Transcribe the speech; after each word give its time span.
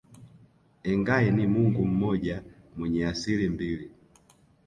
Engai 0.83 1.31
ni 1.31 1.47
Mungu 1.47 1.85
mmoja 1.85 2.43
mwenye 2.77 3.07
asili 3.07 3.49
mbili 3.49 3.91